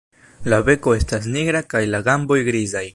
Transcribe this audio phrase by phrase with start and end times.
[0.53, 2.87] La beko estas nigra kaj la gamboj grizaj.